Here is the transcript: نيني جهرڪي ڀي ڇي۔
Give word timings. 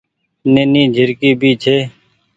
نيني 0.53 0.83
جهرڪي 0.95 1.29
ڀي 1.41 1.51
ڇي۔ 1.63 1.77